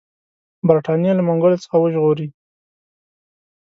برټانیې 0.67 1.11
له 1.15 1.23
منګولو 1.27 1.61
څخه 1.63 1.75
وژغوري. 1.79 2.27